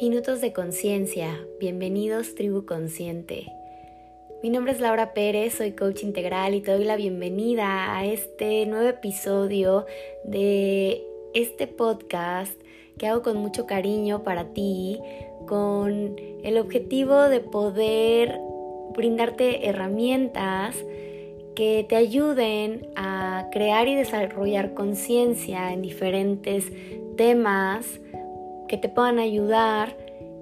Minutos 0.00 0.40
de 0.40 0.54
conciencia, 0.54 1.46
bienvenidos 1.60 2.34
Tribu 2.34 2.64
Consciente. 2.64 3.52
Mi 4.42 4.48
nombre 4.48 4.72
es 4.72 4.80
Laura 4.80 5.12
Pérez, 5.12 5.56
soy 5.56 5.72
coach 5.72 6.02
integral 6.02 6.54
y 6.54 6.62
te 6.62 6.72
doy 6.72 6.84
la 6.84 6.96
bienvenida 6.96 7.94
a 7.94 8.06
este 8.06 8.64
nuevo 8.64 8.88
episodio 8.88 9.84
de 10.24 11.04
este 11.34 11.66
podcast 11.66 12.58
que 12.96 13.08
hago 13.08 13.20
con 13.20 13.36
mucho 13.36 13.66
cariño 13.66 14.24
para 14.24 14.54
ti, 14.54 14.98
con 15.46 16.16
el 16.44 16.56
objetivo 16.56 17.28
de 17.28 17.40
poder 17.40 18.40
brindarte 18.96 19.68
herramientas 19.68 20.82
que 21.54 21.84
te 21.86 21.96
ayuden 21.96 22.88
a 22.96 23.48
crear 23.52 23.86
y 23.86 23.96
desarrollar 23.96 24.72
conciencia 24.72 25.74
en 25.74 25.82
diferentes 25.82 26.72
temas 27.18 28.00
que 28.70 28.78
te 28.78 28.88
puedan 28.88 29.18
ayudar 29.18 29.96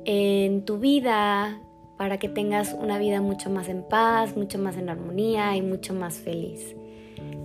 en 0.05 0.67
tu 0.67 0.77
vida 0.79 1.63
para 1.97 2.19
que 2.19 2.29
tengas 2.29 2.77
una 2.79 2.99
vida 2.99 3.23
mucho 3.23 3.49
más 3.49 3.71
en 3.71 3.83
paz, 3.83 4.37
mucho 4.37 4.59
más 4.59 4.77
en 4.77 4.91
armonía 4.91 5.57
y 5.57 5.63
mucho 5.63 5.95
más 5.95 6.19
feliz. 6.19 6.77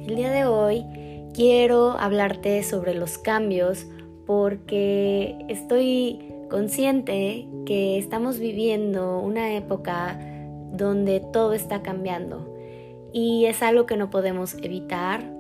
El 0.05 0.18
día 0.18 0.30
de 0.30 0.44
hoy 0.44 0.84
quiero 1.34 1.91
hablarte 1.91 2.62
sobre 2.64 2.96
los 2.96 3.18
cambios 3.18 3.88
porque 4.26 5.46
estoy 5.48 6.20
consciente 6.50 7.48
que 7.66 7.98
estamos 7.98 8.40
viviendo 8.40 9.20
una 9.20 9.55
época 9.55 10.20
donde 10.74 11.22
todo 11.22 11.54
está 11.54 11.82
cambiando 11.82 12.54
y 13.13 13.46
es 13.46 13.63
algo 13.63 13.86
que 13.86 13.96
no 13.96 14.10
podemos 14.10 14.54
evitar, 14.55 15.33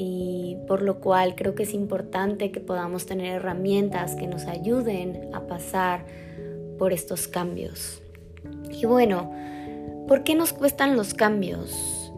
y 0.00 0.56
por 0.68 0.82
lo 0.82 1.00
cual 1.00 1.34
creo 1.34 1.56
que 1.56 1.64
es 1.64 1.74
importante 1.74 2.52
que 2.52 2.60
podamos 2.60 3.04
tener 3.04 3.34
herramientas 3.34 4.14
que 4.14 4.28
nos 4.28 4.44
ayuden 4.44 5.28
a 5.34 5.48
pasar 5.48 6.06
por 6.78 6.92
estos 6.92 7.26
cambios. 7.26 8.00
Y 8.70 8.86
bueno, 8.86 9.32
¿por 10.06 10.22
qué 10.22 10.36
nos 10.36 10.52
cuestan 10.52 10.96
los 10.96 11.14
cambios? 11.14 12.12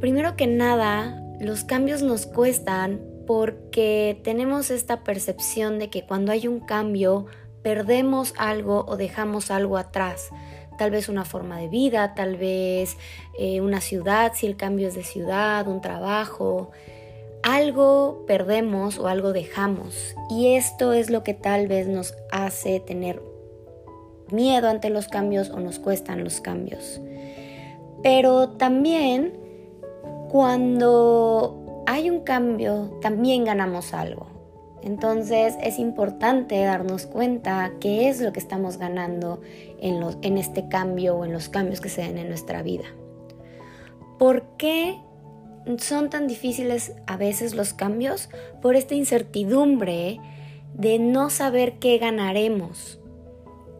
Primero 0.00 0.34
que 0.34 0.48
nada, 0.48 1.22
los 1.38 1.62
cambios 1.62 2.02
nos 2.02 2.26
cuestan 2.26 3.00
porque 3.24 4.20
tenemos 4.24 4.72
esta 4.72 5.04
percepción 5.04 5.78
de 5.78 5.90
que 5.90 6.04
cuando 6.06 6.32
hay 6.32 6.48
un 6.48 6.58
cambio 6.58 7.26
perdemos 7.62 8.34
algo 8.36 8.84
o 8.88 8.96
dejamos 8.96 9.52
algo 9.52 9.76
atrás. 9.76 10.30
Tal 10.76 10.90
vez 10.90 11.08
una 11.08 11.24
forma 11.24 11.60
de 11.60 11.68
vida, 11.68 12.14
tal 12.16 12.36
vez 12.36 12.96
eh, 13.38 13.60
una 13.60 13.80
ciudad, 13.80 14.32
si 14.34 14.48
el 14.48 14.56
cambio 14.56 14.88
es 14.88 14.96
de 14.96 15.04
ciudad, 15.04 15.68
un 15.68 15.80
trabajo 15.80 16.72
algo 17.46 18.24
perdemos 18.26 18.98
o 18.98 19.06
algo 19.06 19.32
dejamos. 19.32 20.16
Y 20.28 20.54
esto 20.54 20.92
es 20.92 21.10
lo 21.10 21.22
que 21.22 21.32
tal 21.32 21.68
vez 21.68 21.86
nos 21.86 22.12
hace 22.32 22.80
tener 22.80 23.22
miedo 24.32 24.68
ante 24.68 24.90
los 24.90 25.06
cambios 25.06 25.50
o 25.50 25.60
nos 25.60 25.78
cuestan 25.78 26.24
los 26.24 26.40
cambios. 26.40 27.00
Pero 28.02 28.48
también 28.48 29.32
cuando 30.28 31.84
hay 31.86 32.10
un 32.10 32.20
cambio, 32.20 32.98
también 33.00 33.44
ganamos 33.44 33.94
algo. 33.94 34.26
Entonces 34.82 35.54
es 35.62 35.78
importante 35.78 36.60
darnos 36.64 37.06
cuenta 37.06 37.72
qué 37.80 38.08
es 38.08 38.20
lo 38.20 38.32
que 38.32 38.40
estamos 38.40 38.76
ganando 38.76 39.40
en, 39.80 40.02
en 40.22 40.36
este 40.36 40.68
cambio 40.68 41.16
o 41.16 41.24
en 41.24 41.32
los 41.32 41.48
cambios 41.48 41.80
que 41.80 41.90
se 41.90 42.02
den 42.02 42.18
en 42.18 42.28
nuestra 42.28 42.62
vida. 42.62 42.86
¿Por 44.18 44.42
qué 44.56 44.98
son 45.78 46.10
tan 46.10 46.26
difíciles 46.26 46.92
a 47.06 47.16
veces 47.16 47.54
los 47.54 47.72
cambios 47.72 48.28
por 48.62 48.76
esta 48.76 48.94
incertidumbre 48.94 50.20
de 50.74 50.98
no 50.98 51.30
saber 51.30 51.78
qué 51.78 51.98
ganaremos 51.98 53.00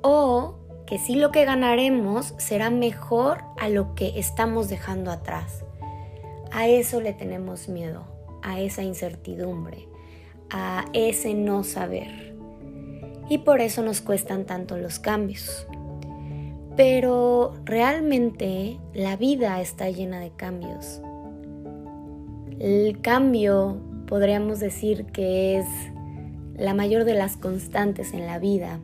o 0.03 0.57
que 0.87 0.99
si 0.99 1.17
lo 1.17 1.31
que 1.31 1.45
ganaremos 1.45 2.35
será 2.39 2.71
mejor 2.71 3.39
a 3.59 3.69
lo 3.69 3.95
que 3.95 4.19
estamos 4.19 4.69
dejando 4.69 5.11
atrás. 5.11 5.65
A 6.53 6.69
eso 6.69 7.01
le 7.01 7.13
tenemos 7.13 7.69
miedo, 7.69 8.05
a 8.43 8.61
esa 8.61 8.83
incertidumbre, 8.83 9.89
a 10.51 10.85
ese 10.93 11.35
no 11.35 11.65
saber. 11.65 12.35
Y 13.29 13.39
por 13.39 13.61
eso 13.61 13.83
nos 13.83 14.01
cuestan 14.01 14.45
tanto 14.45 14.77
los 14.77 15.01
cambios. 15.01 15.67
Pero 16.77 17.55
realmente 17.65 18.79
la 18.95 19.17
vida 19.17 19.61
está 19.61 19.91
llena 19.91 20.21
de 20.21 20.31
cambios 20.31 21.01
el 22.59 23.01
cambio 23.01 23.77
podríamos 24.07 24.61
decir 24.61 25.07
que 25.07 25.59
es 25.59 25.67
la 26.57 26.75
mayor 26.75 27.05
de 27.05 27.15
las 27.15 27.37
constantes 27.37 28.15
en 28.15 28.27
la 28.27 28.39
vida 28.39 28.81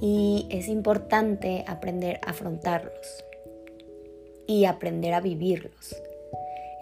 y 0.00 0.46
es 0.50 0.68
importante 0.68 1.64
aprender 1.68 2.20
a 2.26 2.30
afrontarlos 2.30 3.24
y 4.46 4.64
aprender 4.64 5.14
a 5.14 5.20
vivirlos. 5.20 5.96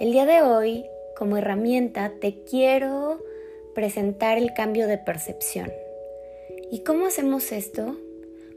El 0.00 0.12
día 0.12 0.26
de 0.26 0.42
hoy, 0.42 0.86
como 1.16 1.36
herramienta, 1.36 2.12
te 2.20 2.42
quiero 2.44 3.20
presentar 3.74 4.38
el 4.38 4.54
cambio 4.54 4.86
de 4.86 4.98
percepción. 4.98 5.70
¿Y 6.70 6.80
cómo 6.80 7.06
hacemos 7.06 7.52
esto? 7.52 7.96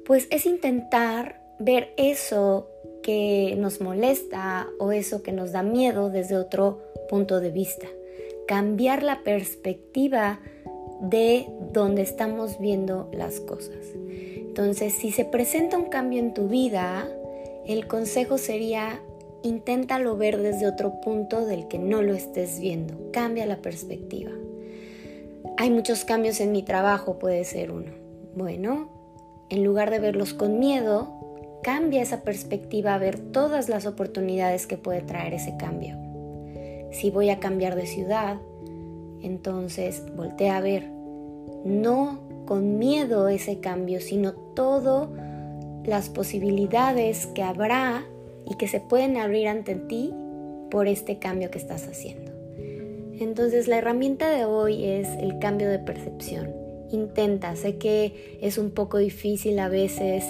Pues 0.06 0.28
es 0.32 0.46
intentar 0.46 1.42
ver 1.60 1.94
eso 1.98 2.70
que 3.08 3.56
nos 3.58 3.80
molesta 3.80 4.68
o 4.80 4.92
eso 4.92 5.24
que 5.24 5.32
nos 5.32 5.54
da 5.54 5.64
miedo 5.64 6.10
desde 6.10 6.36
otro 6.36 6.80
punto 7.08 7.40
de 7.40 7.52
vista, 7.52 7.88
cambiar 8.50 9.02
la 9.02 9.24
perspectiva 9.24 10.42
de 11.00 11.48
donde 11.72 12.02
estamos 12.02 12.60
viendo 12.60 13.10
las 13.14 13.40
cosas. 13.40 13.78
Entonces, 13.96 14.92
si 14.92 15.14
se 15.14 15.24
presenta 15.24 15.78
un 15.78 15.86
cambio 15.86 16.20
en 16.20 16.34
tu 16.34 16.50
vida, 16.50 17.08
el 17.66 17.88
consejo 17.88 18.38
sería 18.38 19.02
inténtalo 19.42 20.18
ver 20.18 20.42
desde 20.42 20.68
otro 20.68 21.00
punto 21.00 21.46
del 21.46 21.70
que 21.70 21.80
no 21.80 22.02
lo 22.02 22.14
estés 22.14 22.60
viendo. 22.60 22.94
Cambia 23.14 23.46
la 23.46 23.62
perspectiva. 23.62 24.32
Hay 25.56 25.70
muchos 25.70 26.04
cambios 26.04 26.42
en 26.42 26.52
mi 26.52 26.62
trabajo, 26.62 27.20
puede 27.20 27.46
ser 27.46 27.72
uno. 27.72 27.92
Bueno, 28.36 28.90
en 29.50 29.64
lugar 29.64 29.92
de 29.92 30.00
verlos 30.00 30.34
con 30.34 30.60
miedo, 30.60 31.18
cambia 31.68 32.02
esa 32.02 32.22
perspectiva 32.22 32.96
a 32.96 32.98
ver 32.98 33.20
todas 33.20 33.68
las 33.68 33.86
oportunidades 33.86 34.68
que 34.68 34.78
puede 34.78 35.02
traer 35.02 35.34
ese 35.34 35.58
cambio. 35.58 35.98
Si 36.94 37.12
voy 37.12 37.30
a 37.30 37.42
cambiar 37.42 37.76
de 37.76 37.86
ciudad, 37.86 38.38
entonces 39.22 40.02
voltea 40.16 40.56
a 40.56 40.62
ver, 40.62 40.90
no 41.66 42.22
con 42.46 42.80
miedo 42.80 43.28
ese 43.28 43.60
cambio, 43.60 44.00
sino 44.00 44.32
todo 44.32 45.10
las 45.84 46.08
posibilidades 46.08 47.28
que 47.28 47.44
habrá 47.44 48.06
y 48.50 48.56
que 48.56 48.70
se 48.70 48.80
pueden 48.80 49.18
abrir 49.18 49.50
ante 49.50 49.76
ti 49.76 50.14
por 50.72 50.88
este 50.88 51.20
cambio 51.20 51.52
que 51.52 51.58
estás 51.58 51.86
haciendo. 51.86 52.32
Entonces 53.20 53.68
la 53.68 53.80
herramienta 53.80 54.30
de 54.30 54.46
hoy 54.46 54.86
es 54.86 55.10
el 55.20 55.38
cambio 55.40 55.70
de 55.70 55.80
percepción. 55.80 56.50
Intenta, 56.94 57.58
sé 57.58 57.76
que 57.76 58.40
es 58.42 58.58
un 58.58 58.72
poco 58.72 59.00
difícil 59.00 59.60
a 59.60 59.68
veces 59.68 60.24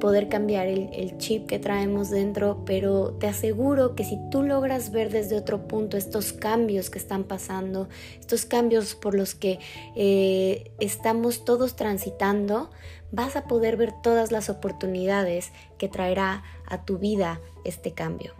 poder 0.00 0.28
cambiar 0.28 0.66
el, 0.66 1.16
chip 1.18 1.46
que 1.46 1.58
traemos 1.58 2.10
dentro, 2.10 2.62
pero 2.66 3.12
te 3.14 3.26
aseguro 3.26 3.94
que 3.94 4.04
si 4.04 4.18
tú 4.30 4.42
logras 4.42 4.90
ver 4.90 5.10
desde 5.10 5.36
otro 5.36 5.66
punto 5.66 5.96
estos 5.96 6.32
cambios 6.32 6.90
que 6.90 6.98
están 6.98 7.24
pasando, 7.24 7.88
estos 8.18 8.44
cambios 8.44 8.94
por 8.94 9.14
los 9.14 9.34
que 9.34 9.58
eh, 9.94 10.70
estamos 10.80 11.44
todos 11.44 11.76
transitando, 11.76 12.70
vas 13.12 13.36
a 13.36 13.44
poder 13.44 13.76
ver 13.76 13.92
todas 14.02 14.32
las 14.32 14.50
oportunidades 14.50 15.52
que 15.78 15.88
traerá 15.88 16.42
a 16.66 16.84
tu 16.84 16.98
vida 16.98 17.40
este 17.64 17.92
cambio. 17.92 18.34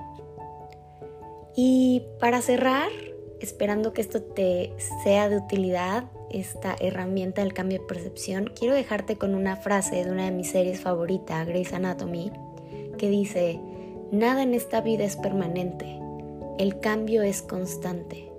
Y 1.56 2.02
para 2.20 2.42
cerrar, 2.42 2.90
esperando 3.40 3.92
que 3.92 4.00
esto 4.00 4.22
te 4.22 4.72
sea 5.04 5.28
de 5.28 5.36
utilidad, 5.36 6.04
esta 6.30 6.76
herramienta 6.80 7.42
del 7.42 7.52
cambio 7.52 7.80
de 7.80 7.86
percepción, 7.86 8.52
quiero 8.58 8.74
dejarte 8.74 9.16
con 9.16 9.34
una 9.34 9.56
frase 9.56 10.04
de 10.04 10.10
una 10.10 10.24
de 10.24 10.30
mis 10.30 10.50
series 10.50 10.80
favoritas, 10.80 11.46
Grey's 11.46 11.72
Anatomy, 11.72 12.32
que 12.98 13.08
dice, 13.10 13.60
nada 14.10 14.42
en 14.42 14.54
esta 14.54 14.80
vida 14.80 15.04
es 15.04 15.16
permanente, 15.16 16.00
el 16.58 16.80
cambio 16.80 17.22
es 17.22 17.42
constante. 17.42 18.32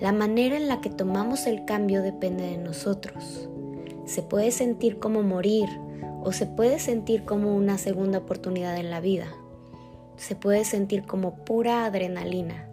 La 0.00 0.12
manera 0.12 0.56
en 0.56 0.68
la 0.68 0.80
que 0.80 0.90
tomamos 0.90 1.46
el 1.46 1.64
cambio 1.64 2.02
depende 2.02 2.44
de 2.44 2.58
nosotros. 2.58 3.48
Se 4.06 4.22
puede 4.22 4.50
sentir 4.50 4.98
como 4.98 5.22
morir 5.22 5.68
o 6.24 6.32
se 6.32 6.46
puede 6.46 6.78
sentir 6.78 7.24
como 7.24 7.54
una 7.54 7.78
segunda 7.78 8.18
oportunidad 8.18 8.76
en 8.76 8.90
la 8.90 9.00
vida. 9.00 9.28
Se 10.16 10.34
puede 10.34 10.64
sentir 10.64 11.04
como 11.04 11.44
pura 11.44 11.84
adrenalina, 11.84 12.68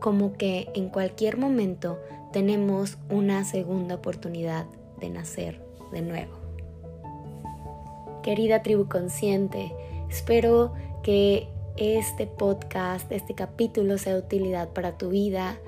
como 0.00 0.34
que 0.34 0.68
en 0.74 0.88
cualquier 0.88 1.38
momento 1.38 1.98
tenemos 2.32 2.98
una 3.10 3.44
segunda 3.44 3.96
oportunidad 3.96 4.66
de 5.00 5.10
nacer 5.10 5.60
de 5.92 6.02
nuevo. 6.02 6.32
Querida 8.22 8.62
tribu 8.62 8.88
consciente, 8.88 9.72
espero 10.10 10.72
que 11.02 11.48
este 11.76 12.26
podcast, 12.26 13.10
este 13.12 13.34
capítulo 13.34 13.98
sea 13.98 14.14
de 14.14 14.20
utilidad 14.20 14.70
para 14.70 14.98
tu 14.98 15.10
vida. 15.10 15.58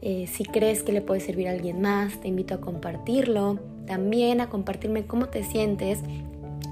Eh, 0.00 0.26
si 0.26 0.44
crees 0.44 0.82
que 0.82 0.92
le 0.92 1.00
puede 1.00 1.20
servir 1.20 1.48
a 1.48 1.52
alguien 1.52 1.80
más, 1.80 2.20
te 2.20 2.28
invito 2.28 2.54
a 2.54 2.60
compartirlo. 2.60 3.58
También 3.86 4.40
a 4.40 4.48
compartirme 4.48 5.06
cómo 5.06 5.26
te 5.26 5.44
sientes 5.44 6.00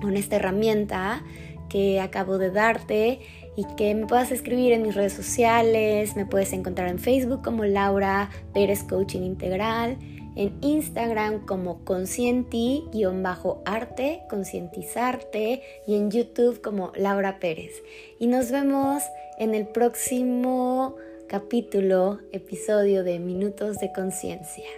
con 0.00 0.16
esta 0.16 0.36
herramienta 0.36 1.22
que 1.72 2.00
acabo 2.00 2.36
de 2.36 2.50
darte 2.50 3.20
y 3.56 3.64
que 3.76 3.94
me 3.94 4.06
puedas 4.06 4.30
escribir 4.30 4.72
en 4.72 4.82
mis 4.82 4.94
redes 4.94 5.14
sociales, 5.14 6.14
me 6.16 6.26
puedes 6.26 6.52
encontrar 6.52 6.88
en 6.88 6.98
Facebook 6.98 7.40
como 7.42 7.64
Laura 7.64 8.28
Pérez 8.52 8.82
Coaching 8.84 9.22
Integral, 9.22 9.96
en 10.36 10.58
Instagram 10.60 11.46
como 11.46 11.82
conscienti-arte, 11.84 14.20
concientizarte 14.28 15.62
y 15.86 15.94
en 15.94 16.10
YouTube 16.10 16.60
como 16.60 16.92
Laura 16.94 17.40
Pérez. 17.40 17.72
Y 18.18 18.26
nos 18.26 18.50
vemos 18.50 19.02
en 19.38 19.54
el 19.54 19.66
próximo 19.66 20.96
capítulo, 21.26 22.20
episodio 22.32 23.02
de 23.02 23.18
Minutos 23.18 23.78
de 23.78 23.92
Conciencia. 23.92 24.68